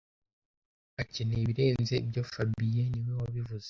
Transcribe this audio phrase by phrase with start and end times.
[0.03, 3.59] Juru akeneye ibirenze ibyo fabien niwe wabivuze